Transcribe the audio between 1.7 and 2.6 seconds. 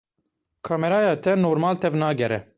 tevnagere.